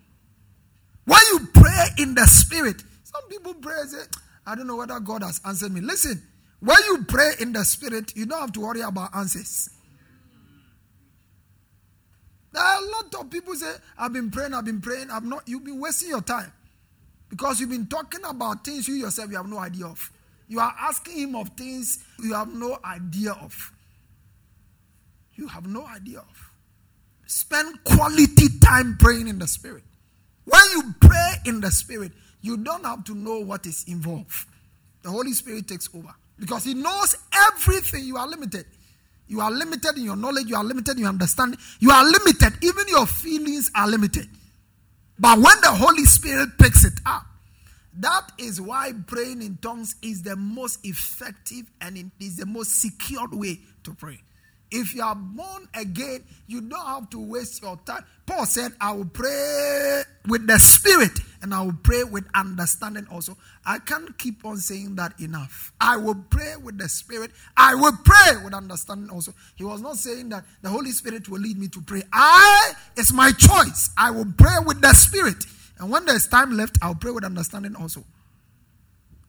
When 1.04 1.20
you 1.32 1.48
pray 1.52 1.86
in 1.98 2.14
the 2.14 2.26
spirit, 2.26 2.82
some 3.02 3.22
people 3.28 3.54
pray 3.54 3.74
and 3.80 3.90
say, 3.90 4.04
I 4.46 4.54
don't 4.54 4.66
know 4.66 4.76
whether 4.76 4.98
God 5.00 5.22
has 5.22 5.40
answered 5.44 5.72
me. 5.72 5.80
Listen, 5.80 6.22
when 6.60 6.78
you 6.88 7.04
pray 7.04 7.32
in 7.40 7.52
the 7.52 7.64
spirit, 7.64 8.16
you 8.16 8.26
don't 8.26 8.40
have 8.40 8.52
to 8.52 8.60
worry 8.60 8.80
about 8.80 9.14
answers. 9.14 9.70
There 12.52 12.62
are 12.62 12.82
a 12.82 12.90
lot 12.90 13.14
of 13.14 13.30
people 13.30 13.54
say, 13.54 13.72
I've 13.98 14.12
been 14.12 14.30
praying, 14.30 14.54
I've 14.54 14.64
been 14.64 14.80
praying, 14.80 15.10
I've 15.10 15.25
not 15.25 15.42
you've 15.46 15.64
been 15.64 15.78
wasting 15.78 16.08
your 16.08 16.22
time. 16.22 16.52
Because 17.28 17.60
you've 17.60 17.70
been 17.70 17.86
talking 17.86 18.20
about 18.25 18.64
things 18.64 18.88
you 18.88 18.94
yourself 18.94 19.30
you 19.30 19.36
have 19.36 19.48
no 19.48 19.58
idea 19.58 19.86
of. 19.86 20.10
You 20.48 20.60
are 20.60 20.75
asking 20.78 21.18
him 21.18 21.36
of 21.36 21.50
things 21.50 22.04
you 22.22 22.32
have 22.34 22.52
no 22.52 22.78
idea 22.84 23.32
of. 23.32 23.72
You 25.34 25.48
have 25.48 25.66
no 25.66 25.84
idea 25.86 26.20
of. 26.20 26.50
Spend 27.26 27.82
quality 27.84 28.46
time 28.60 28.96
praying 28.98 29.28
in 29.28 29.38
the 29.38 29.48
spirit. 29.48 29.82
When 30.44 30.62
you 30.72 30.94
pray 31.00 31.34
in 31.44 31.60
the 31.60 31.70
spirit, 31.70 32.12
you 32.40 32.56
don't 32.56 32.84
have 32.84 33.04
to 33.04 33.14
know 33.14 33.40
what 33.40 33.66
is 33.66 33.84
involved. 33.88 34.46
The 35.02 35.10
Holy 35.10 35.32
Spirit 35.32 35.66
takes 35.68 35.88
over. 35.94 36.14
Because 36.38 36.64
he 36.64 36.75
knows 36.75 37.16
everything. 37.50 38.05
You 38.05 38.16
are 38.16 38.28
limited. 38.28 38.66
You 39.28 39.40
are 39.40 39.50
limited 39.50 39.97
in 39.97 40.05
your 40.05 40.16
knowledge. 40.16 40.47
You 40.47 40.57
are 40.57 40.64
limited 40.64 40.93
in 40.93 41.00
your 41.00 41.09
understanding. 41.09 41.59
You 41.81 41.90
are 41.90 42.05
limited. 42.05 42.52
Even 42.62 42.85
your 42.88 43.07
feelings 43.07 43.71
are 43.75 43.88
limited. 43.88 44.28
But 45.19 45.38
when 45.38 45.61
the 45.62 45.71
Holy 45.71 46.05
Spirit 46.05 46.50
picks 46.59 46.85
it 46.85 47.00
up, 47.07 47.25
that 47.99 48.31
is 48.38 48.61
why 48.61 48.93
praying 49.07 49.40
in 49.40 49.57
tongues 49.57 49.97
is 50.02 50.23
the 50.23 50.37
most 50.37 50.85
effective 50.85 51.64
and 51.81 51.97
it 51.97 52.07
is 52.21 52.37
the 52.37 52.45
most 52.45 52.81
secured 52.81 53.33
way 53.33 53.59
to 53.85 53.95
pray. 53.95 54.21
If 54.71 54.95
you 54.95 55.02
are 55.02 55.14
born 55.14 55.69
again, 55.75 56.25
you 56.47 56.61
don't 56.61 56.85
have 56.85 57.09
to 57.11 57.19
waste 57.19 57.62
your 57.62 57.78
time. 57.87 58.05
Paul 58.26 58.45
said, 58.45 58.73
I 58.81 58.93
will 58.93 59.07
pray 59.07 60.02
with 60.26 60.47
the 60.47 60.59
spirit 60.59 61.12
and 61.43 61.52
I 61.52 61.62
will 61.62 61.78
pray 61.83 62.05
with 62.05 62.25
understanding 62.35 63.07
also. 63.11 63.37
I 63.64 63.78
can't 63.78 64.16
keep 64.19 64.45
on 64.45 64.59
saying 64.59 64.97
that 64.97 65.19
enough. 65.21 65.73
I 65.81 65.97
will 65.97 66.25
pray 66.31 66.55
with 66.57 66.78
the 66.78 66.88
spirit. 66.88 67.31
I 67.57 67.75
will 67.75 67.97
pray 68.05 68.43
with 68.45 68.55
understanding 68.55 69.11
also. 69.11 69.35
He 69.55 69.64
was 69.64 69.81
not 69.81 69.97
saying 69.97 70.31
that 70.31 70.45
the 70.62 70.69
Holy 70.69 70.90
Spirit 70.90 71.28
will 71.28 71.40
lead 71.40 71.59
me 71.59 71.69
to 71.69 71.81
pray. 71.81 72.02
I, 72.12 72.73
it's 72.97 73.12
my 73.12 73.33
choice. 73.33 73.90
I 73.97 74.11
will 74.11 74.33
pray 74.37 74.57
with 74.64 74.81
the 74.81 74.93
spirit. 74.95 75.45
And 75.78 75.90
when 75.90 76.07
there's 76.07 76.26
time 76.26 76.57
left, 76.57 76.78
I'll 76.83 76.95
pray 76.95 77.11
with 77.11 77.25
understanding 77.25 77.76
also. 77.76 78.05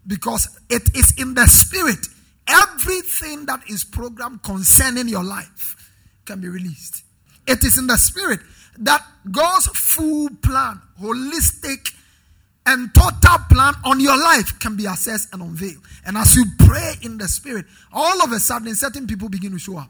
Because 0.05 0.59
it 0.69 0.95
is 0.95 1.13
in 1.17 1.33
the 1.33 1.47
spirit 1.47 2.07
everything 2.47 3.45
that 3.45 3.61
is 3.69 3.83
programmed 3.83 4.41
concerning 4.43 5.07
your 5.07 5.23
life 5.23 5.91
can 6.25 6.39
be 6.39 6.47
released. 6.47 7.03
It 7.45 7.63
is 7.63 7.77
in 7.77 7.87
the 7.87 7.97
spirit 7.97 8.39
that 8.79 9.05
God's 9.31 9.67
full 9.67 10.29
plan, 10.41 10.81
holistic, 11.01 11.93
and 12.65 12.93
total 12.93 13.37
plan 13.49 13.73
on 13.85 13.99
your 13.99 14.17
life 14.17 14.59
can 14.59 14.75
be 14.75 14.85
assessed 14.85 15.33
and 15.33 15.41
unveiled. 15.41 15.83
And 16.05 16.17
as 16.17 16.35
you 16.35 16.43
pray 16.59 16.95
in 17.01 17.17
the 17.17 17.27
spirit, 17.27 17.65
all 17.93 18.21
of 18.21 18.31
a 18.31 18.39
sudden, 18.39 18.75
certain 18.75 19.07
people 19.07 19.29
begin 19.29 19.51
to 19.53 19.59
show 19.59 19.77
up. 19.77 19.89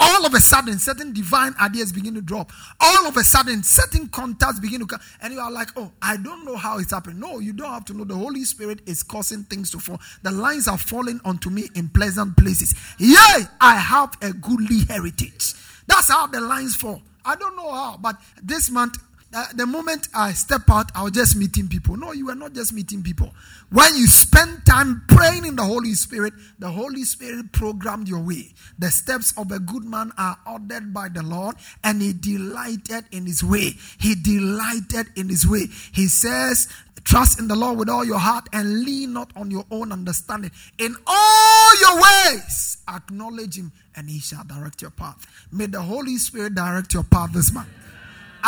All 0.00 0.24
of 0.24 0.32
a 0.34 0.40
sudden 0.40 0.78
certain 0.78 1.12
divine 1.12 1.54
ideas 1.60 1.92
begin 1.92 2.14
to 2.14 2.22
drop. 2.22 2.52
All 2.80 3.06
of 3.06 3.16
a 3.16 3.24
sudden 3.24 3.62
certain 3.64 4.06
contacts 4.08 4.60
begin 4.60 4.80
to 4.80 4.86
come. 4.86 5.00
And 5.20 5.32
you 5.34 5.40
are 5.40 5.50
like 5.50 5.70
oh 5.76 5.90
i 6.00 6.16
don't 6.16 6.44
know 6.44 6.56
how 6.56 6.78
it's 6.78 6.92
happening. 6.92 7.18
No 7.18 7.40
you 7.40 7.52
don't 7.52 7.70
have 7.70 7.84
to 7.86 7.94
know. 7.94 8.04
The 8.04 8.14
holy 8.14 8.44
spirit 8.44 8.80
is 8.86 9.02
causing 9.02 9.44
things 9.44 9.70
to 9.72 9.78
fall. 9.80 10.00
The 10.22 10.30
lines 10.30 10.68
are 10.68 10.78
falling 10.78 11.20
onto 11.24 11.50
me 11.50 11.68
in 11.74 11.88
pleasant 11.88 12.36
places. 12.36 12.74
Yea 12.98 13.46
i 13.60 13.76
have 13.76 14.16
a 14.22 14.32
goodly 14.32 14.84
heritage. 14.88 15.54
That's 15.88 16.08
how 16.10 16.28
the 16.28 16.40
lines 16.40 16.76
fall 16.76 17.02
i 17.32 17.34
don't 17.42 17.56
know 17.60 17.70
how 17.80 17.90
but 18.06 18.16
this 18.54 18.70
month 18.78 18.96
Uh, 19.34 19.44
the 19.54 19.66
moment 19.66 20.08
I 20.14 20.32
step 20.32 20.62
out, 20.70 20.90
I 20.94 21.02
was 21.02 21.12
just 21.12 21.36
meeting 21.36 21.68
people. 21.68 21.98
No, 21.98 22.12
you 22.12 22.30
are 22.30 22.34
not 22.34 22.54
just 22.54 22.72
meeting 22.72 23.02
people. 23.02 23.30
When 23.70 23.94
you 23.94 24.06
spend 24.06 24.64
time 24.64 25.02
praying 25.06 25.44
in 25.44 25.54
the 25.54 25.64
Holy 25.64 25.92
Spirit, 25.92 26.32
the 26.58 26.70
Holy 26.70 27.04
Spirit 27.04 27.52
programmed 27.52 28.08
your 28.08 28.20
way. 28.20 28.54
The 28.78 28.90
steps 28.90 29.34
of 29.36 29.52
a 29.52 29.58
good 29.58 29.84
man 29.84 30.12
are 30.16 30.38
ordered 30.46 30.94
by 30.94 31.10
the 31.10 31.22
Lord, 31.22 31.56
and 31.84 32.00
he 32.00 32.14
delighted 32.14 33.04
in 33.12 33.26
his 33.26 33.44
way. 33.44 33.74
He 34.00 34.14
delighted 34.14 35.08
in 35.14 35.28
his 35.28 35.46
way. 35.46 35.66
He 35.92 36.06
says, 36.06 36.68
Trust 37.04 37.38
in 37.38 37.48
the 37.48 37.56
Lord 37.56 37.78
with 37.78 37.90
all 37.90 38.04
your 38.04 38.18
heart 38.18 38.48
and 38.52 38.84
lean 38.84 39.12
not 39.12 39.30
on 39.36 39.50
your 39.50 39.64
own 39.70 39.92
understanding. 39.92 40.50
In 40.78 40.96
all 41.06 41.80
your 41.80 41.96
ways, 41.96 42.78
acknowledge 42.88 43.56
Him 43.56 43.72
and 43.96 44.10
He 44.10 44.18
shall 44.18 44.44
direct 44.44 44.82
your 44.82 44.90
path. 44.90 45.26
May 45.50 45.66
the 45.66 45.80
Holy 45.80 46.16
Spirit 46.18 46.54
direct 46.54 46.92
your 46.92 47.04
path 47.04 47.32
this 47.32 47.52
month 47.52 47.68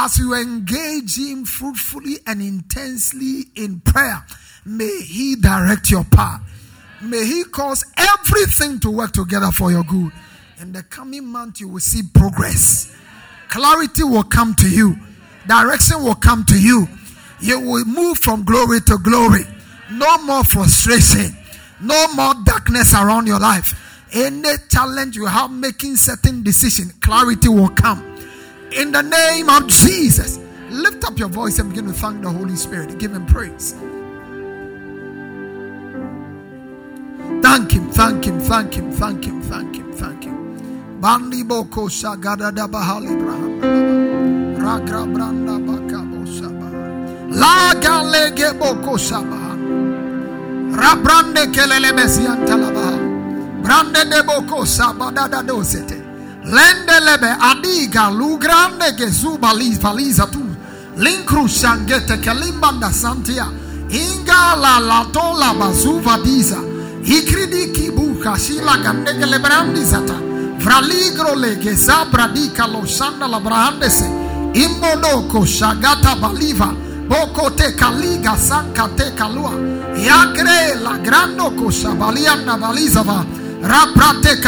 as 0.00 0.18
you 0.18 0.34
engage 0.34 1.18
Him 1.18 1.44
fruitfully 1.44 2.16
and 2.26 2.40
intensely 2.40 3.44
in 3.54 3.80
prayer, 3.80 4.24
may 4.64 5.02
He 5.02 5.36
direct 5.36 5.90
your 5.90 6.04
path. 6.04 6.40
May 7.02 7.26
He 7.26 7.44
cause 7.44 7.84
everything 7.98 8.80
to 8.80 8.90
work 8.90 9.12
together 9.12 9.50
for 9.52 9.70
your 9.70 9.84
good. 9.84 10.10
In 10.58 10.72
the 10.72 10.82
coming 10.84 11.26
month, 11.26 11.60
you 11.60 11.68
will 11.68 11.80
see 11.80 12.00
progress. 12.14 12.96
Clarity 13.50 14.02
will 14.04 14.22
come 14.22 14.54
to 14.54 14.70
you, 14.70 14.96
direction 15.46 16.02
will 16.02 16.14
come 16.14 16.44
to 16.46 16.58
you. 16.58 16.88
You 17.40 17.60
will 17.60 17.84
move 17.84 18.18
from 18.18 18.44
glory 18.44 18.80
to 18.80 18.96
glory. 18.98 19.44
No 19.92 20.18
more 20.24 20.44
frustration, 20.44 21.36
no 21.80 22.06
more 22.14 22.34
darkness 22.44 22.94
around 22.94 23.26
your 23.26 23.38
life. 23.38 23.74
Any 24.14 24.54
challenge 24.70 25.16
you 25.16 25.26
have 25.26 25.50
making 25.50 25.96
certain 25.96 26.42
decision, 26.42 26.90
clarity 27.00 27.48
will 27.48 27.68
come 27.68 28.09
in 28.72 28.92
the 28.92 29.02
name 29.02 29.48
of 29.48 29.66
Jesus. 29.66 30.38
Lift 30.70 31.04
up 31.04 31.18
your 31.18 31.28
voice 31.28 31.58
and 31.58 31.70
begin 31.70 31.86
to 31.86 31.92
thank 31.92 32.22
the 32.22 32.30
Holy 32.30 32.56
Spirit. 32.56 32.98
Give 32.98 33.12
him 33.12 33.26
praise. 33.26 33.74
Thank 37.42 37.72
him, 37.72 37.90
thank 37.90 38.24
him, 38.24 38.40
thank 38.40 38.74
him, 38.74 38.92
thank 38.92 39.24
him, 39.24 39.42
thank 39.42 39.74
him, 39.76 39.92
thank 39.92 40.24
him. 40.24 41.00
Bandi 41.00 41.42
boko 41.42 41.88
shagada 41.88 42.54
da 42.54 42.66
bahali 42.68 43.18
braham. 43.18 43.60
Ragra 44.56 45.06
branda 45.12 45.58
baka 45.66 46.02
boshaba. 46.04 46.68
Laga 47.32 48.02
lege 48.12 48.52
boko 48.58 48.96
shaba. 48.96 49.40
Rabrande 50.76 51.46
kelele 51.52 51.92
mesian 51.92 52.46
talabaha. 52.46 52.98
Brande 53.62 54.04
de 54.10 54.22
boko 54.22 54.62
shaba 54.62 55.12
da 55.14 55.26
da 55.26 55.42
dosete. 55.42 55.99
Lendelebe 56.50 57.36
adiga 57.40 58.10
lugrande 58.10 58.92
gezuba 58.96 59.54
valiza 59.80 60.26
tu. 60.26 60.40
Linkru 60.96 61.48
shangete 61.48 62.18
kelimbanda 62.20 62.92
santia. 62.92 63.46
Inga 63.88 64.56
la 64.56 64.80
latola 64.80 65.54
bazuva 65.54 66.18
diza. 66.24 66.58
Ikridi 67.04 67.72
kibuka 67.72 68.36
shila 68.36 68.76
gandegele 68.78 69.38
brandi 69.38 69.84
zata. 69.84 70.14
Vraligro 70.58 71.34
le 71.36 71.56
gezabra 71.56 72.28
dika 72.28 72.66
lo 72.66 72.84
shanda 72.84 73.28
la 73.28 73.38
brahandese. 73.38 74.06
Imbodoko 74.52 75.46
shagata 75.46 76.16
baliva. 76.16 76.74
Boko 77.08 77.50
te 77.50 77.72
kaliga 77.76 78.36
sanka 78.36 78.88
te 78.96 79.12
kalua. 79.14 79.52
Yagre 79.96 80.82
la 80.82 80.98
grando 80.98 81.50
koshabalia 81.50 82.44
na 82.44 82.56
balizava. 82.56 83.24
Raprate 83.62 84.40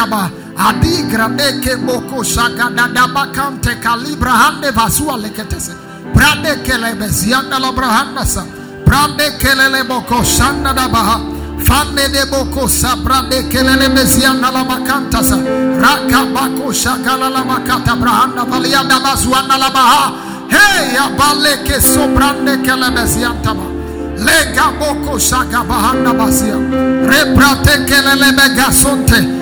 kaba. 0.57 0.69
Adi 0.69 1.03
grande 1.11 1.77
moko 1.77 2.23
shagada 2.23 2.89
dabakante 2.93 3.81
kalibra 3.81 4.31
hande 4.31 4.71
vasua 4.73 5.17
leketese. 5.17 5.75
Brande 6.15 6.63
kele 6.63 6.95
besianda 6.95 7.59
la 7.59 7.73
brahandasa. 7.73 8.45
Brande 8.85 9.39
kelele 9.39 9.87
boko 9.87 10.23
shanda 10.23 10.75
dabaha. 10.75 11.21
Fanne 11.65 12.13
de 12.13 12.27
boko 12.31 12.67
sa 12.67 12.97
brande 12.97 13.49
kelele 13.51 13.89
besianda 13.95 14.51
la 14.53 14.65
makantasa. 14.65 15.37
Raka 15.81 16.27
bako 16.33 16.73
shagala 16.73 17.31
la 17.31 17.45
makata 17.45 17.97
brahanda 17.97 18.45
valianda 18.45 19.01
basuanda 19.01 19.59
la 19.59 19.71
baha. 19.71 20.13
Hey 20.51 20.97
abale 20.97 21.65
ke 21.65 21.81
sobrande 21.81 22.63
kele 22.65 22.91
besianta 22.91 23.55
ba. 23.55 23.65
Lega 24.19 24.71
boko 24.79 25.19
shaga 25.19 25.65
bahanda 25.65 26.13
basia. 26.13 26.55
Rebrate 26.55 27.87
kelele 27.87 28.33
begasonte. 28.37 29.42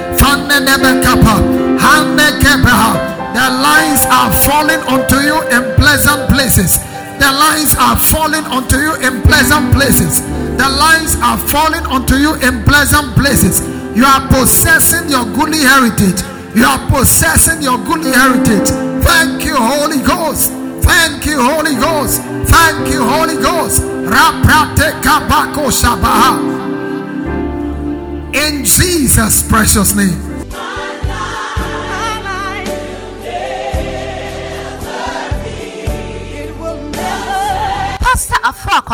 The 3.34 3.48
lines 3.50 4.04
are 4.06 4.30
falling 4.32 4.80
onto 4.86 5.16
you 5.26 5.42
in 5.50 5.74
pleasant 5.76 6.30
places. 6.30 6.78
The 7.18 7.30
lines 7.32 7.74
are 7.74 7.96
falling 7.98 8.44
onto 8.46 8.76
you 8.76 8.94
in 9.02 9.22
pleasant 9.22 9.72
places. 9.74 10.20
The 10.56 10.68
lines 10.68 11.16
are 11.22 11.38
falling 11.48 11.84
onto 11.86 12.14
you 12.14 12.34
in 12.46 12.62
pleasant 12.64 13.14
places. 13.16 13.60
You 13.96 14.04
are 14.04 14.26
possessing 14.28 15.08
your 15.10 15.24
goodly 15.34 15.58
heritage. 15.60 16.22
You 16.54 16.64
are 16.64 16.78
possessing 16.90 17.60
your 17.62 17.78
goodly 17.78 18.12
heritage. 18.12 18.68
Thank 19.02 19.44
you, 19.44 19.56
Holy 19.56 19.98
Ghost. 19.98 20.52
Thank 20.82 21.26
you, 21.26 21.42
Holy 21.42 21.74
Ghost. 21.74 22.22
Thank 22.46 22.88
you, 22.92 23.02
Holy 23.02 23.34
Ghost. 23.34 23.82
Kabako. 25.02 26.49
In 28.32 28.64
Jesus' 28.64 29.42
precious 29.48 29.94
name. 29.94 30.29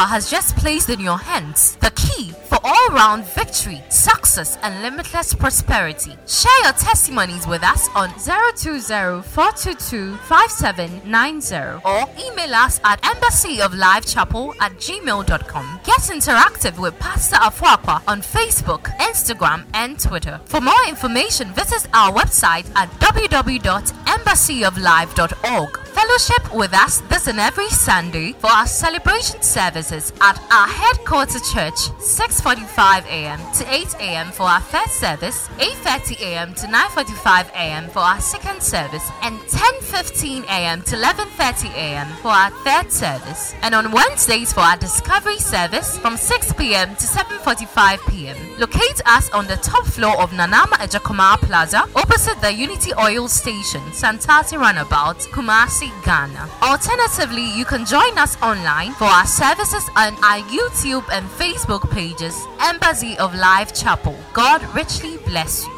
Has 0.05 0.31
just 0.31 0.57
placed 0.57 0.91
in 0.91 1.01
your 1.01 1.17
hands 1.19 1.77
the 1.77 1.91
key 1.93 2.33
for 2.49 2.59
all 2.63 2.89
round 2.91 3.25
victory, 3.25 3.83
success, 3.89 4.59
and 4.63 4.83
limitless 4.83 5.33
prosperity. 5.35 6.13
Share 6.27 6.63
your 6.65 6.73
testimonies 6.73 7.47
with 7.47 7.63
us 7.63 7.89
on 7.95 8.11
020 8.11 9.23
422 9.23 10.17
5790 10.17 11.81
or 11.85 12.07
email 12.25 12.55
us 12.55 12.81
at 12.85 13.01
embassyoflifechapel 13.03 14.55
at 14.61 14.73
gmail.com. 14.73 15.81
Get 15.85 16.01
interactive 16.01 16.79
with 16.79 16.99
Pastor 16.99 17.37
Afuakwa 17.37 18.03
on 18.07 18.21
Facebook, 18.23 18.83
Instagram, 18.99 19.65
and 19.75 19.99
Twitter. 19.99 20.41
For 20.45 20.61
more 20.61 20.85
information, 20.89 21.53
visit 21.53 21.87
our 21.95 22.13
website 22.13 22.67
at 22.77 22.91
www.embassyoflife.org. 23.01 25.86
Fellowship 25.97 26.55
with 26.55 26.75
us 26.75 26.99
this 27.09 27.27
and 27.27 27.41
every 27.41 27.71
Sunday 27.71 28.33
for 28.33 28.49
our 28.49 28.67
celebration 28.67 29.41
services 29.41 30.13
at 30.21 30.39
our 30.53 30.69
headquarters 30.69 31.41
church, 31.51 31.89
6:45 32.01 33.07
a.m. 33.07 33.41
to 33.55 33.65
8 33.73 33.95
a.m. 34.01 34.27
for 34.31 34.43
our 34.43 34.61
first 34.61 35.01
service, 35.01 35.49
8:30 35.57 36.21
a.m. 36.21 36.53
to 36.53 36.67
9:45 36.67 37.49
a.m. 37.53 37.89
for 37.89 38.01
our 38.01 38.21
second 38.21 38.63
service, 38.63 39.09
and 39.23 39.39
10:15 39.49 40.45
a.m. 40.45 40.83
to 40.83 40.97
11:30 40.97 41.73
a.m. 41.73 42.09
for 42.21 42.29
our 42.29 42.51
third 42.63 42.93
service. 42.93 43.55
And 43.63 43.75
on 43.75 43.91
Wednesdays 43.91 44.53
for 44.53 44.61
our 44.61 44.77
discovery 44.77 45.39
service 45.39 45.99
from 45.99 46.19
6 46.19 46.53
p.m. 46.59 46.95
to 46.97 47.07
7:45 47.07 48.07
p.m. 48.11 48.37
Locate 48.59 49.03
us 49.05 49.31
on 49.33 49.47
the 49.47 49.57
top 49.57 49.85
floor 49.85 50.19
of 50.21 50.31
Nanama 50.31 50.77
Ejakoma 50.81 51.37
Plaza, 51.39 51.85
opposite 51.95 52.41
the 52.41 52.53
Unity 52.53 52.93
Oil 52.99 53.29
Station, 53.29 53.83
Santasi 53.93 54.59
Runabout, 54.59 55.19
Kumasi, 55.31 55.91
Ghana. 56.05 56.49
Alternatively, 56.63 57.45
you 57.57 57.67
can 57.67 57.85
join 57.85 58.17
us 58.17 58.41
online 58.43 58.93
for 58.95 59.05
our 59.05 59.27
services 59.27 59.85
on 59.95 60.15
our 60.25 60.41
YouTube 60.49 61.05
and 61.13 61.29
Facebook 61.29 61.91
pages, 61.91 62.35
Embassy 62.61 63.19
of 63.19 63.35
Life 63.35 63.75
Chapel. 63.75 64.17
God 64.33 64.63
richly 64.75 65.19
bless 65.19 65.67
you. 65.67 65.73